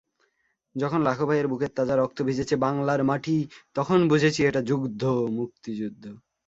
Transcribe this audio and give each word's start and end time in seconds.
যখন 0.75 0.99
লাখো 1.01 1.23
ভাইয়ের 1.25 1.47
বুকের 1.47 1.71
তাজা 1.77 1.95
রক্তেভিজেছে 1.95 2.55
বাংলার 2.57 3.01
মাটি, 3.03 3.35
তখন 3.75 3.99
বুঝেছি 4.09 4.39
এটা 4.43 4.61
যুদ্ধ 4.61 5.01
মুক্তিযুদ্ধ। 5.37 6.03